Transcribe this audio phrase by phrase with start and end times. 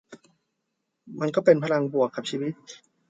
[1.19, 2.53] มันก็เป็นพลังบวกกับชีวิต